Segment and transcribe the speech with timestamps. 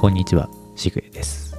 [0.00, 1.54] こんにちは、しぐえです。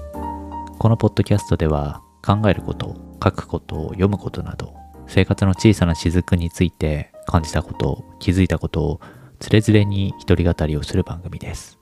[0.80, 4.74] このポッドキャストでは考えること、書くこと、読むことなど、
[5.06, 9.02] 生活の小さな雫について感じたこと、気づいたことを
[9.38, 11.78] つれづれに一人語りをする番組です。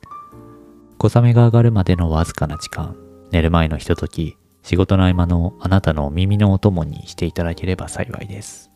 [0.98, 2.98] 小雨が上がるまでのわずかな時間、
[3.32, 8.70] 寝る前のひととき、仕事の合間のあなたの耳のお供にしていただければ幸いです。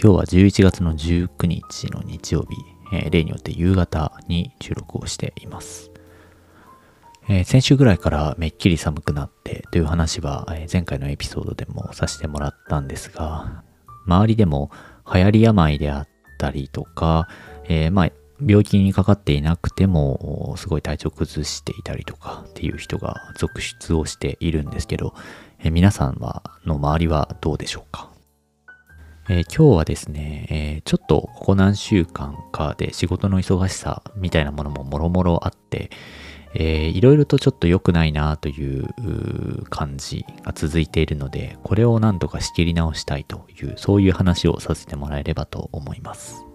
[0.00, 2.54] 今日は11月の19日の日曜日、
[2.96, 5.93] えー例によって夕方に収録をしています。
[7.28, 13.62] えー先週ぐらいからめっきり寒くなってという話は、え前回のエピソードでもさせてもらったんですが、
[14.06, 14.70] 周りでも
[15.12, 17.28] 流行り病であったりとか、
[17.64, 18.10] えーまあ、
[18.44, 25.14] 病気にかかっていなくても、すごい体調崩していたりとかっていう人が続出をしているんですけど、
[25.60, 28.10] えー皆さんは、の周りはどうでしょうか？
[29.30, 35.88] えー今日はですね、えーちょっとここ何週間かで仕事の忙しさみたいなものももろもろあって、
[36.54, 46.53] えーいろいろとちょっと良くないなという感じが続いているので、これを何とか仕切り直したいという、そういう話をさせてもらえればと思います。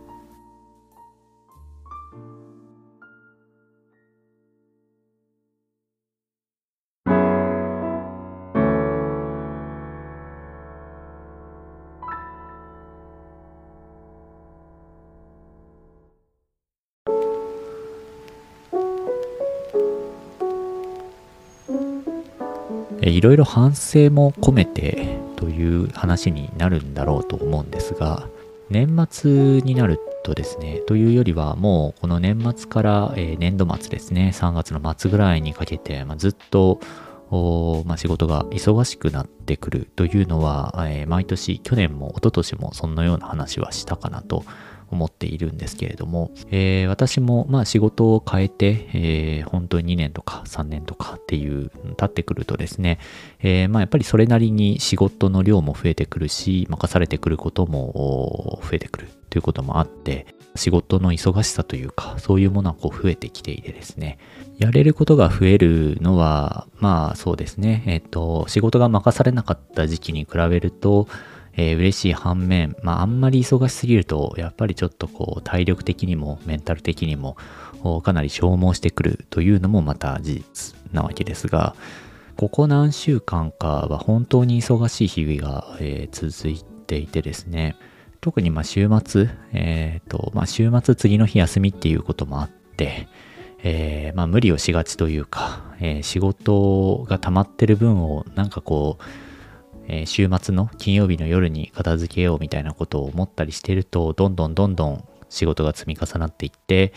[23.01, 28.27] いろいろ反省も込めてという話になるんだろうと思うんですが、
[28.69, 36.79] 年末になるとですね、というよりはもうこの年末から、え年度末ですね、3月の末ぐらいにかけて、ま、ずっと
[37.85, 44.45] まあ、仕事が忙しくなってくるというのは、えー毎年、去年も一昨年もそんなような話はしたかなと
[44.91, 52.99] 思っているんですけれども、えー私もまあ仕事を変えて、えー本当に2年とか3年とかっていう経ってくるとですね、
[53.39, 64.17] えーまあやっぱりそれなりに仕事の量も増えてくるし、任されてくることも増えてくるということもあって、仕事の忙しさというか、そういうものはこう増えてきていてですね、
[64.57, 71.07] やれることが増えるのは、まあそうですね、えっ、と、仕事が任されなかった時期に比べると、
[71.53, 77.37] えー嬉しい反面、まああんまり忙しすぎると、やっぱりちょっとこう体力的にもメンタル的にも
[78.03, 81.75] かなり消耗してくるというのもまた事実なわけですが、
[82.37, 87.75] ここ何週間かは本当に忙しい日々が、えー続いていてですね、
[88.21, 93.07] 特にまあ週末、えっ、と、まあ週末次の日休みっていうこともあって、
[93.63, 99.03] えーまあ無理をしがちというか、えー仕事が溜まってる分をなんかこう、
[99.89, 106.93] えー週末の金曜日の夜に片付けようみたいなことを思ったりしてると、どんどんどんどん仕事が積み重なっていって、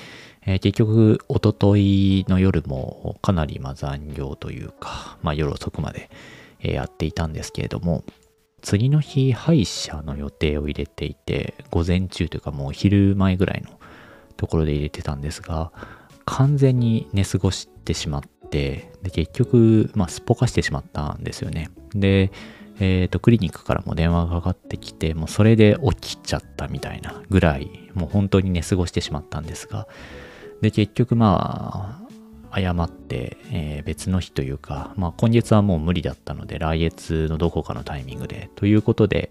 [0.47, 6.11] えー結局、おとといの夜もかなりま残業というか、まあ夜遅くまで
[6.63, 8.05] えやっていたんですけれども、
[8.61, 13.79] 次の日歯医者の予定を入れていて、午前中というかもう昼前ぐらいの
[14.37, 15.73] ところで入れてたんですが、
[16.25, 21.71] 完全に寝過ごしてしまって、で結局、まあ、すっぽかしてしまったんですよね。
[21.95, 22.31] で、
[22.81, 29.87] えっ、と、クリニックからも電話がかかってきて、もうそれで起きちゃったみたいなぐらい、もう本当に寝過ごしてしまったんですが、
[30.61, 32.03] で、結局まあ、
[32.53, 39.31] 誤って、えー別の日というか、まあ今月はもう無理だったので、来月のどこかのタイミングで、ということで、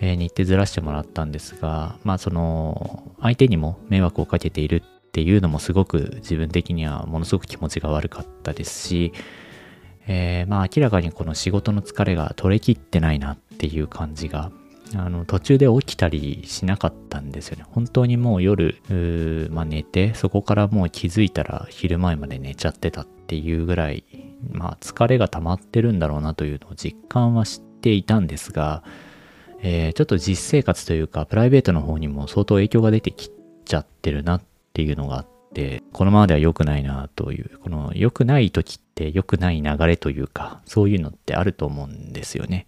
[0.00, 9.12] えー日程ずらしてもらったんですが、まあその、相手にも迷惑をかけているっていうのもすごく自分的にはものすごく気持ちが悪かったですし、
[10.12, 14.50] えーまあ明らかにこの仕事の疲れが取れきってないなっていう感じが、
[14.96, 17.64] あの途中で起きたりしなかったんですよね。
[17.70, 18.80] 本当にもう夜、
[19.52, 24.02] まあ、寝て、そこからもう気づいたら昼前まで寝ちゃってたっていうぐらい、
[24.50, 28.82] まあ疲れが溜まってるんだろうなというのを実感はしていたんですが、
[29.62, 33.30] えーちょっと実生活というかプライベートの方にも相当影響が出てき
[33.64, 34.42] ちゃってるなっ
[34.72, 35.39] ていうのがあって、
[35.92, 42.66] このままでは良くないなという、この良くない時って良くない流れというか、そういうのってあると思うんですよね。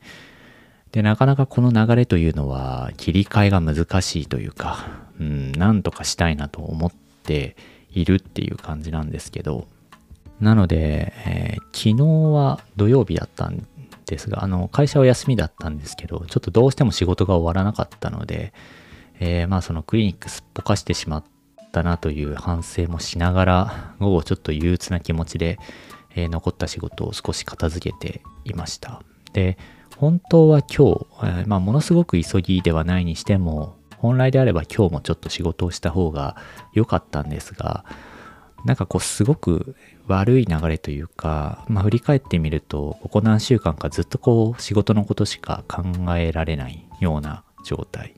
[0.91, 4.87] で、なかなかこの流れというのは切り替えが難しいというか、
[5.21, 6.93] うん、なんとかしたいなと思っ
[7.23, 7.57] て
[7.93, 9.67] いるっていう感じなんですけど、
[10.41, 13.67] なので、えー昨日は土曜日だったん
[14.07, 18.53] ですが、あの、会社は休みだったんですけど、ちょっとどうしても仕事が終わらなかったので、
[19.19, 21.25] えーまあそのクリニックすっぽかしてしまっ
[21.73, 25.59] たなという反省もしながら、午後ちょっと憂鬱な気持ちで、
[26.15, 29.03] えー残った仕事を少し片付けていました。
[29.33, 29.59] で、
[29.97, 36.37] 本当は今日、えーまあものすごく急ぎではないにしても、本来であれば今日もちょっと仕事をした方が
[36.73, 37.85] 良かったんですが、
[38.65, 39.75] なんかこうすごく
[40.07, 45.83] 悪い流れというか、まあ振り返ってみると、ここ何週間かずっとこう仕事のことしか考
[46.17, 48.15] えられないような状態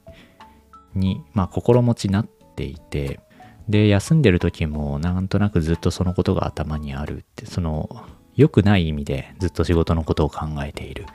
[0.95, 3.21] に、まあ心持ちになっていて、
[3.69, 8.05] で、休んでる時もなんとなくずっとそのことが頭にあるって、その
[8.37, 11.07] 良くない意味でずっと仕事のことを考えている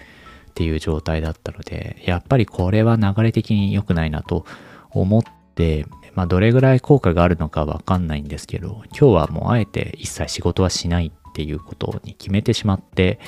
[0.49, 4.45] っていう状態だったので、やっぱりこれは流れ的に良くないなと
[4.89, 5.23] 思っ
[5.55, 5.85] て、
[6.15, 13.19] まあどれぐらい効果があるのかわかんないんですけど、今日はもうあえて一切仕事はしないっていうことに決めてしまって、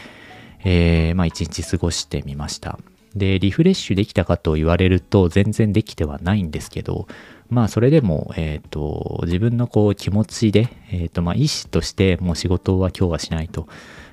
[0.63, 2.79] えー、まあ一日過ごしてみました。
[3.15, 7.07] で、リフレッシュできたかと言われると全然できてはないんですけど、
[7.49, 13.67] まあそれでも、え、ー、と、自分のこう気持ちで、え、ー、と、まあ意思としてもう仕事は今日はしないと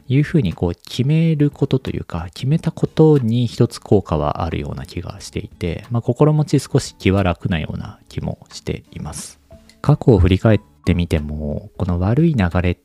[0.09, 9.39] いうふうにこう決めることというか、決めたことに一つ効果はあるような気がしていて、まあ心持ち少し気は楽なような気もしています。
[9.81, 12.79] 過去を振り返ってみても、この悪い流れっ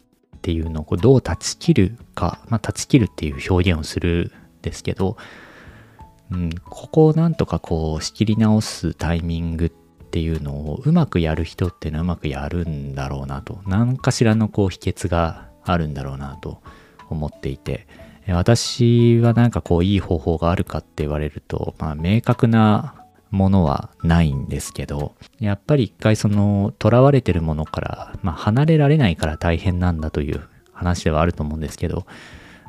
[0.43, 5.17] ていうのをどう断ち切るか、まあ断ち切るっていう表現をするんですけど、
[6.31, 13.59] うん、ここをなんとかこう仕切り直すタイミングっていうのをうまくやる人っていうのはうまくやるんだろうなと。
[13.65, 16.61] 何かしらのこう秘訣があるんだろうなと
[17.09, 17.87] 思っていて。
[18.29, 22.95] 私はなんかこういい方法があるかって言われるとまあ明確な
[23.31, 30.41] ものはないんですけどやっぱり一回その囚われてるものから、まあ、離れられないから大変なんだという
[30.71, 32.05] 話ではあると思うんですけど、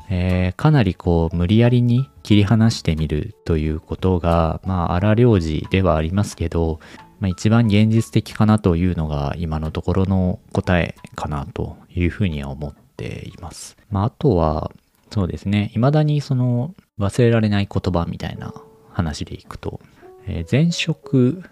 [0.09, 6.79] えー、かなりこう無理やりに切り離してみるということがまあ荒療治ではありますけど
[7.19, 13.77] まあ、一番現実的かなというのが今のところの答えかなというふうには思っています。
[13.89, 14.71] まあ、あとは、
[15.11, 18.53] そうですね、未だにその忘れられない言葉みたいな
[18.91, 19.79] 話でいくと、
[20.27, 21.43] えー、前職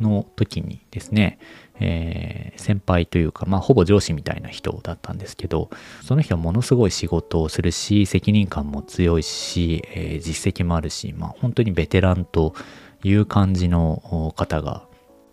[0.00, 1.38] の時にですね、
[1.78, 5.70] えー、先輩というか、まあ、ほぼ上司みたいな人だったんですけど、
[6.02, 12.54] その人はものすごい仕事をするし、責任感も強いし、えー、実績もあるし、まあ、本当にベテランと
[13.02, 14.86] いう感じの方が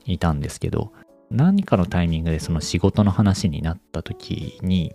[0.05, 0.91] いたんですけど、
[1.29, 4.93] 何かのタイミングでその仕事の話になった時に、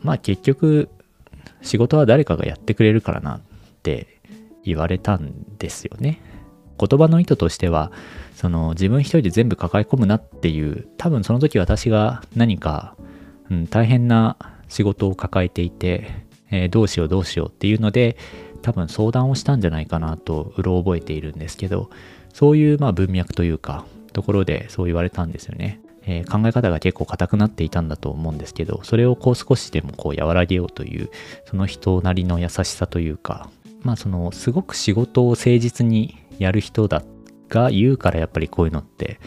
[0.00, 0.88] まあ結局、
[1.60, 3.40] 仕事は誰かがやってくれるからなっ
[3.82, 4.20] て
[4.64, 6.20] 言われたんですよね。
[6.86, 7.92] 言葉の意図としては、
[8.34, 12.96] その自分一人で全部抱え込むなっていう、多分その時私が何か、
[13.50, 14.36] うん、大変な
[14.68, 16.10] 仕事を抱えていて、
[16.50, 18.16] えー、どうしようどうしようっていうので、
[18.62, 21.90] 多分相談をしたんじゃないかなとうろ覚えているんですけど、
[22.32, 25.80] そういうまあ文脈というか、ところでそう言われたんですよね。
[26.06, 31.10] えー、考え方が結構硬くなっていたんだと思うんですけど、それをこう少しでもこう和らげようという、
[31.46, 33.48] その人なりの優しさというか、
[33.82, 37.02] まあそのすごく仕事を誠実にやる人だ
[37.48, 39.20] が言うからやっぱりこういうのって、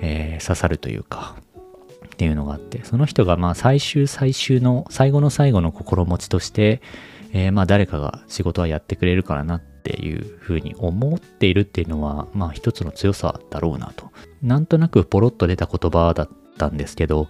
[0.00, 1.36] えー、刺さるというか、
[2.06, 6.82] っていうのがあって、その人がまあ最終最終の最後の最後の心持ちとして、
[7.32, 14.10] えー、まあ誰かが仕事はやってくれるからなっていうふうに思っているっていうのは、まあ一つの強さだろうなと
[14.42, 17.28] なんとなくポロッと出た言葉だったんですけど、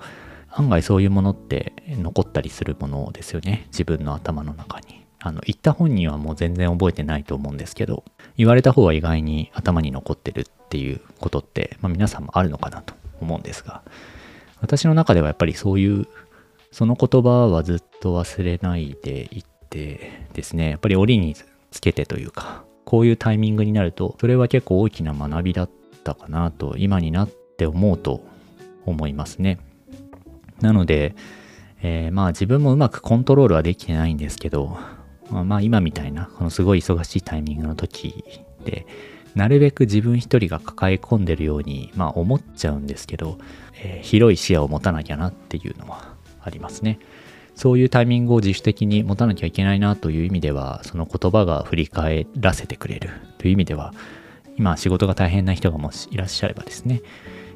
[0.51, 3.67] 案外そういうものって残ったりするものですよね。
[3.69, 5.07] 自分の頭の中に。
[5.21, 8.05] あの、言った本人はもう全然覚えてないと思うんですけど、
[8.39, 13.83] 言われた方は意外に頭に残ってるっていうことって、まあ皆さんもあるのかなと思うんですが、
[14.61, 16.07] 私の中ではやっぱりそういう、
[16.71, 21.35] その言葉はずっと忘れないでいってですね、やっぱり折に
[21.71, 25.71] つけてというか、こういうタイミングになると、それは結構大きな学びだっ
[26.05, 28.25] たかなと今になって思うと
[28.87, 29.59] 思いますね。
[30.61, 31.15] なので、
[31.83, 34.79] えー、まあ自分もうまくコントロールはできてないんですけど、
[35.31, 38.25] まあ今みたいなこのすごい忙しいタイミングの時
[38.65, 38.87] で、
[39.35, 43.39] なるべく自分一人が抱え込んでるように、まあ思っちゃうんですけど、
[43.83, 46.99] えー、広い視野を持たなきゃなっていうのはありますね。
[47.55, 53.93] そういうタイミングを自主的に持たなきゃいけないなという意味では、その言葉が振り返らせてくれるという意味では、
[54.57, 57.03] 今仕事が大変な人がもしいらっしゃればですね、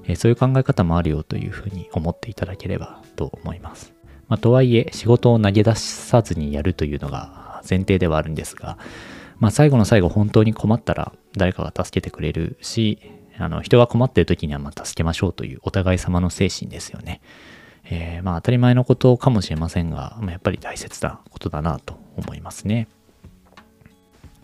[0.07, 3.93] えそういう考え方もあるよというふうに思っていただければと思います。
[4.29, 8.79] まあ、とはいえ仕事を投げ出さずにやるというのが前提ではあるんですが、
[9.39, 12.99] まあ、最後の最後本当に困ったら誰かが助けてくれるし、
[13.39, 17.21] あの人が困ってる時にはま助けましょうというお互い様の精神ですよね。
[17.85, 22.89] えー、まあ当たり前のことかもしれませんが、まあ、やっぱり大切なことだなと思いますね。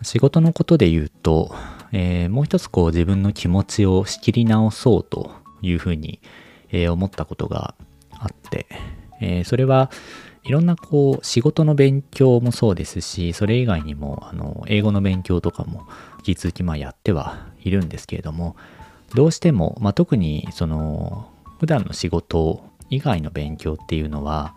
[0.03, 1.55] 仕事のことで言うと、
[1.93, 6.21] えー、もう一つこう自分の気持ちを仕切り直そうというふうに、
[6.71, 7.75] えー、思ったことが
[8.13, 8.67] あって、
[9.21, 9.91] えー、それは
[10.49, 15.87] いろんなこう仕事の勉強もそうですし、それ以外にもあの英語の勉強とかも
[16.27, 18.57] 引き続きまあやってはいるんですけれども、
[19.15, 24.57] どうしても、まあ、特にその普段の仕事以外の勉強っていうのは、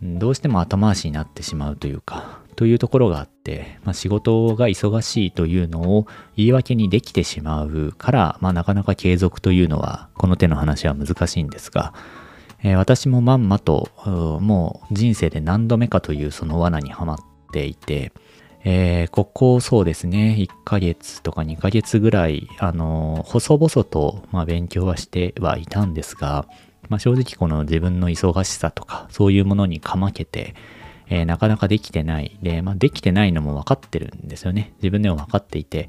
[0.00, 6.06] どうしても後回しになってしまうというか、というところがあって、まあ、仕事が忙しいというのを
[6.36, 11.92] 言い訳にできてしまうから、まあ、なかなか継続というのは、この手の話は難しいんですが、
[12.62, 13.90] えー、私もまんまと、
[14.40, 17.18] もう人生で何度目かというその罠にはまっ
[17.52, 18.12] ていて、
[18.64, 26.46] えー、ここそうですね、1ヶ月とか2ヶ月ぐらい、あのー、細々と、まあ、勉強はしてはいたんですが、
[26.88, 30.54] まあ、正直この自分の忙しさとか、そういうものにかまけて、
[31.08, 32.38] えー、なかなかできてない。
[32.42, 34.72] で、まあ、できてないのも分かってるんですよね。
[34.78, 35.88] 自分でも分かっていて、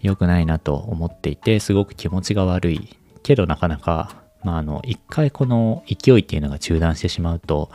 [0.00, 2.96] 良くないなと思っていて、すごく気持ちが悪い。
[3.22, 7.70] けどなかなか、まあ、あの、一回この勢いっていうのが中断してしまうと、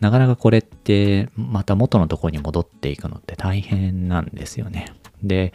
[0.00, 4.86] なかなかこれってまた元のとこに戻っていくのって大変なんですよね。
[5.22, 5.52] で、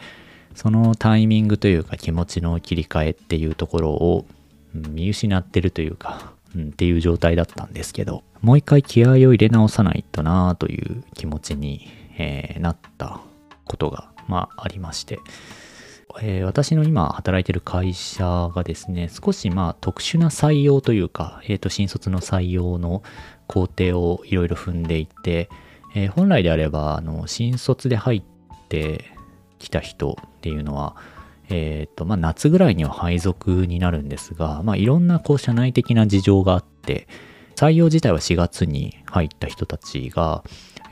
[0.54, 4.24] そのタイミングというか気持ちの切り替えっていうところを
[4.72, 11.86] 見失ってるというか、うん、っていう状態だったんですけど、もう一回気合を入れ直さないとなという気持ちに、
[12.16, 13.20] えー、なった
[13.66, 15.18] ことが、まあ、ありまして、
[16.20, 23.02] えー、私の今働いてる会社がですね、少しまあ特殊な採用というか、え、ー、と、新卒の採用の
[23.46, 25.48] 工程をいろいろ踏んでいて、
[25.94, 28.22] えー、本来であれば、あの、新卒で入っ
[28.68, 29.04] て
[29.58, 30.96] きた人っていうのは、
[31.48, 37.06] えっ、と、まあ、夏ぐらいには配属になるんですが、まあ、いろんなこう社内的な事情があって、
[37.56, 40.44] 採用自体は4月に入った人たちが、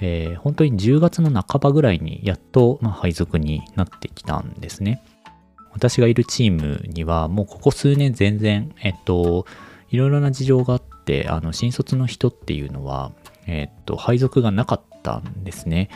[0.06, 5.02] えー、本当に10月の半ばぐらいにやっと、まあ、配属になってきたんですね。
[5.72, 9.46] 私がいるチームにはもうここ数年全然、えっと、
[9.88, 13.12] いろいろな事情があって、あの、新卒の人っていうのは、
[13.46, 15.88] えっと、配属がなかったんですね。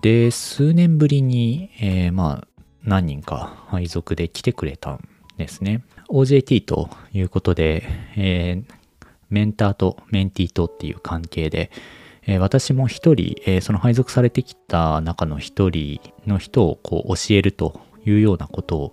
[0.00, 2.48] で、数年ぶりに、えー、まあ、
[2.84, 5.84] 何人か配属で来てくれたんですね。
[6.08, 7.84] OJT ということで、
[8.16, 8.74] えー、
[9.28, 11.70] メンターとメンティーとっていう関係で、
[12.26, 18.92] えー、私も一人、えー、その配属されてきた中の一人の人をこう教えるというようなことを、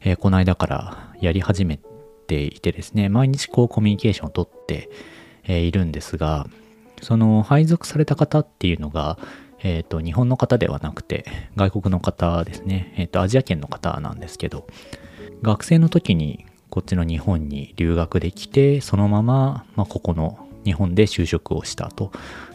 [0.00, 1.78] えー、この間からやり始め
[2.26, 4.90] ていてですね、毎日こうコミュニケーションをとって、
[5.44, 6.46] え、いるんですが、
[7.00, 9.18] その配属された方っていうのが、
[9.62, 11.24] えっ、と、日本の方ではなくて、
[11.56, 14.66] 外国の方ですね、えっ、と、アジア圏の方なんですけど、
[15.42, 22.12] 学生の時にこっちの日本に留学できて、そのまま、まあ、ここの日本で就職をしたと。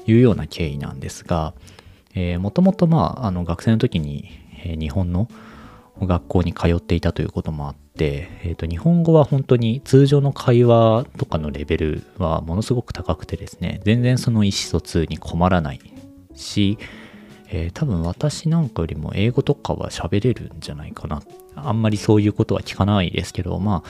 [0.08, 1.54] いうような経緯なんですが、
[2.16, 4.30] えー、もともとまあ、あの学生の時に、
[4.64, 5.30] えー、日本の
[6.00, 15.80] 学校に通っていたということもあって、えー、と日本語は本当に通常の会話とかのレベルはものすごく高くてですね、全然その意思疎通に困らない
[16.36, 16.78] し、
[17.50, 21.22] えー、多分私なんかよりも英語とかは喋れるんじゃないかな。
[21.56, 23.90] あんまりそういうことは聞かないですけど、まあ、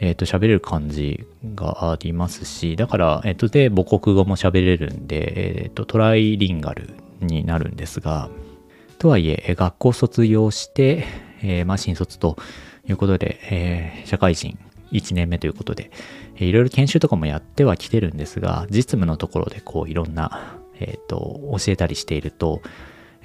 [0.00, 8.28] えっ、ー、と、喋れる感じがありますし、だから、えっ、ー、と、で、母国語も喋れるんで、えっ、と、トライリンガルになるんですが、
[8.98, 11.04] とはいえ、学校卒業して、
[11.42, 12.36] えまあ、新卒と
[12.88, 14.58] いうことで、え社会人
[14.92, 15.90] 1年目ということで、
[16.36, 22.62] いろいろ研修とかもやってはきてるんですが、実務のところでこういろんな、えっ、と、教えたりしていると、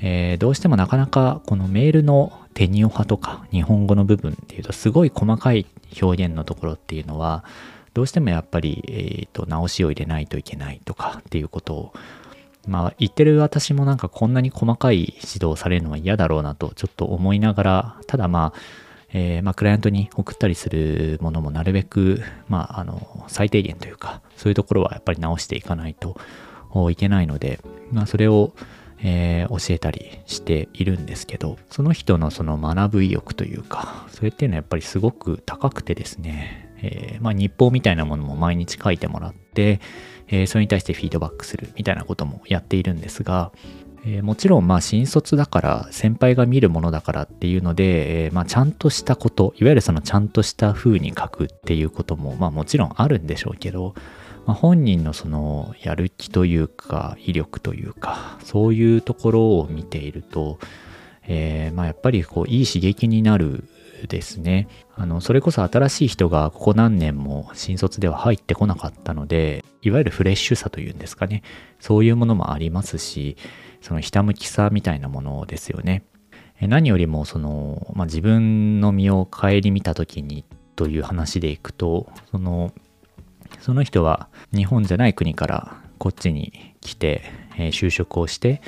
[0.02, 5.66] えー、どうしてもなかなかこのメールのテニオ派とか日本語の部分っていうとすごい細かい
[6.02, 7.44] 表現のところっていうのは
[7.94, 11.94] どうしてもやっぱり、えーと、直しを入れないといけないとかっていうことを
[12.68, 18.60] まあ言ってる私もなんかこんなに細かい指導されるのは嫌だろうなとちょっと思いながらただまあ
[19.14, 26.16] えー、まあ、クライアントに送ったりするものもなるべく、まあ、あの、最低限というか、そういうところはやっぱり直していかないと
[26.90, 27.60] いけないので、
[27.92, 28.54] まあ、それを、
[29.04, 39.80] えー、教えたりしているんですけど、その人のその学ぶ意欲というか、それっていうのはやっぱりすごく高くてですね、えー、まあ日報みたいなものも毎日書いてもらって、
[40.28, 43.52] えー、それに対してフィードバックするみたいなこともやっているんですが、
[44.06, 53.94] えー、もちろんまあ新卒だから先輩が見るものだからっていうので、えー、まあちゃんとしたこといわゆるそのちゃんとした風に書くっていうこともまあもちろんあるんでしょうけど
[54.46, 60.60] まあ、本人のそのやる気というか威力というかそういうところを見ていると、
[61.28, 63.66] えー、まあやっぱりこういい刺激になる
[64.08, 64.68] ですね。
[64.96, 71.44] あのそれこそ新しい人がここ何年も新卒では入ってこなかったのでいわゆるフレッシュさというんですかね。
[71.80, 73.38] そういうものもありますし
[73.82, 76.04] そのひたむきさみたいなものですよね。
[76.60, 80.46] 何よりもその、まあ、自分の身を顧みた時に
[80.76, 82.72] という話でいくとその
[83.62, 87.22] その人は日本じゃない国からこっちに来て、
[87.58, 88.62] え、就職をして、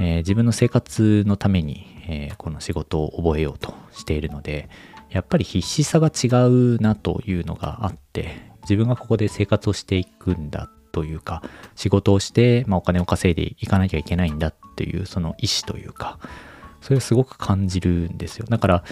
[0.00, 4.70] え、自分の生活のために、え、この仕事を覚えようとしているので、
[5.10, 11.42] やっぱり必死さが違うなというのがあって、自分がここで生活をしていくんだというか、
[11.76, 16.18] 仕事をして、まあ、お金を稼いでいかなきゃいけないんだっていう、その意思というか、
[16.80, 18.46] それをすごく感じるんですよ。
[18.48, 18.84] だから、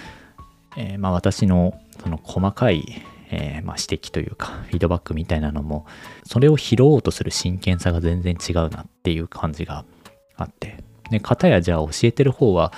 [0.77, 3.01] えー、まあ私のその細かい、
[3.31, 5.85] えー、まあ指摘というか、フィードバックみたいなのも、
[6.25, 9.85] それを拾おうとする真剣さが全然違うなっていう感じが
[10.35, 12.73] あって、で、方やじゃあ教えてる方は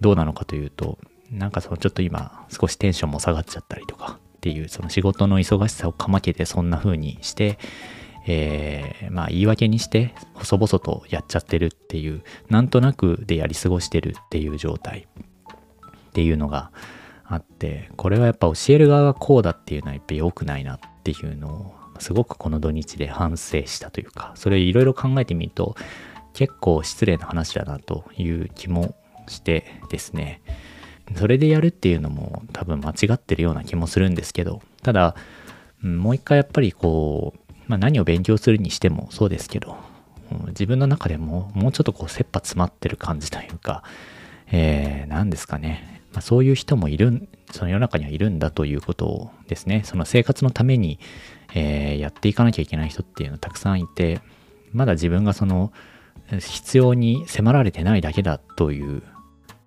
[0.00, 0.98] どうなのかというと、
[1.30, 7.58] なんかそのちょっと今少しテンションも下がっちゃったりとかっていうその仕事の忙しさをかまけてそんな風にして、
[8.26, 15.08] えー、まあ言い訳にして細々とやっちゃってるっていうなんとなくでやり過ごしてるっていう状態
[16.08, 16.70] っていうのが
[17.28, 25.76] あってこれはやっぱ教える側がこうだっていうのはやっぱ良くないなっていうのをすごくこの土日で反省したというかそれいろいろ考えてみると
[26.34, 28.94] 結構失礼な話だなという気も
[29.28, 30.42] してですね。
[31.14, 35.14] それでやるっていうのも多分間違ってるような気もするんですけどただ
[35.80, 39.76] もう一回やっぱりこうまあ、何を勉強するにしてもそうですけど、
[40.48, 43.82] 自分の中でももうちょっとこう切羽詰まってる感じというか、
[44.50, 50.98] えー、何ですかね、まあ、そういう人もいる、その世の中にはいるんだということをですね、その生活のために、
[51.54, 54.22] えー、やっていかなきゃいけない人っていうのはたくさんいて、
[54.72, 55.74] まだ自分がその
[56.40, 59.02] 必要に迫られてないだけだという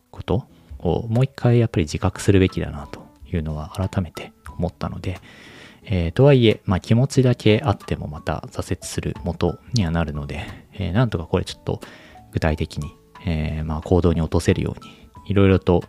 [0.10, 0.48] こと
[0.80, 5.20] をもう一回やっぱり自覚するべきだなというのは改めて思ったので、
[5.84, 11.80] えー、とはいえ、まあ、気持ちだけあってもまた挫折する元にはなるので、えー、なんとかこれちょっと
[12.32, 15.84] 具体的に、えー、まあ、行動に落とせるように、いろいろと、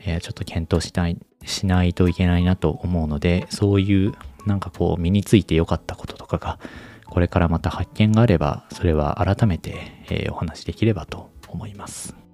[0.00, 4.14] えちょっと検討したい、しないといけないなと思うので、そういう
[4.46, 6.58] なんかこう身について良かったこととかが、
[7.06, 12.27] これからまた発見があれば、それは改めて、えお話しできればと思います。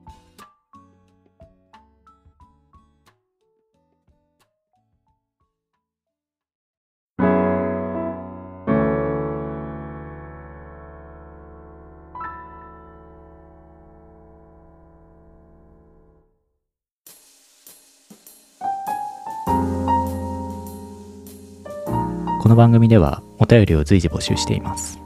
[22.54, 25.00] の番組ではお便りを随時募集しています。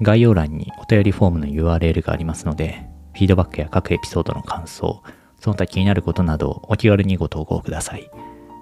[0.00, 5.02] 概要欄にお便りフォームの URL がありますので、フィードバックや各エピソードの感想、
[5.38, 8.10] その他気になることなどお気軽にご投稿ください。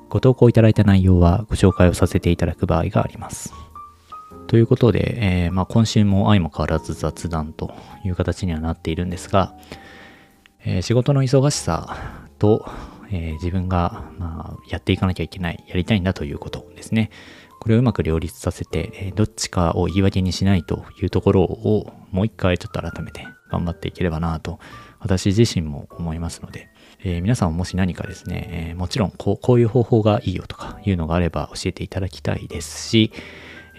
[0.08, 3.54] ご投稿いただいた内容はご紹介をさせていただく場合があります。
[4.48, 7.72] ということで、えー、まあ、今週も相も変わらず雑談と
[8.04, 9.54] いう形にはなっているんですが、
[10.64, 11.96] えー、仕事の忙しさ
[12.40, 12.68] と、
[13.12, 17.10] えー、自分が、まあ、やっていかなきゃいけない、やりたいんだということですね。
[17.60, 24.58] これをうまく両立させて、どっちかを言い訳にしないというところをもう一回ちょっと改めて頑張っていければなと、
[25.00, 26.68] 私自身も思いますので、
[27.04, 33.12] えー、皆さんもし何かですね、えー、もちろんこうこういう方法がいいよとかいうのがあれば教えていただきたいですし、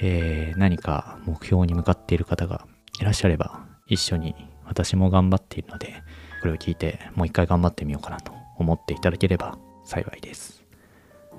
[0.02, 2.66] えー、何か目標に向かっている方が
[3.02, 6.04] いらっしゃれば一緒に私も頑張っているので、
[6.42, 10.64] これを聞いてもう一回頑張ってみようかなと思っていただければ幸いです。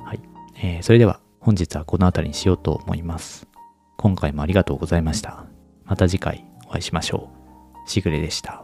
[0.05, 0.20] はい。
[0.62, 3.48] えー、それでは本日はこの辺りにしようと思います。
[3.96, 5.46] 今回もありがとうございました。
[5.85, 7.31] また次回お会いしましょ
[7.87, 7.90] う。
[7.90, 8.62] しぐれでした。